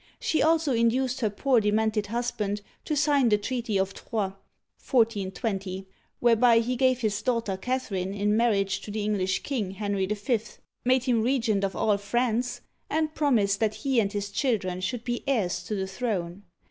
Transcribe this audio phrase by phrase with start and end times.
[0.19, 4.33] She also induced her poor demented husband to sign the treaty of Troyes(trwa,
[4.89, 5.87] 1420),
[6.19, 10.39] whereby he gave his daughter Cather ine in marriage to the English king, Henry V.,
[10.83, 15.03] made him regent of all France, and promised that he and his chil dren should
[15.03, 16.45] be heirs to the throne.